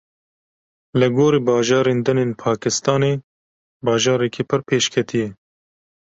[0.99, 3.13] Li gorî bajarên din ên Pakistanê
[3.85, 5.29] bajarekî pir pêşketî ye.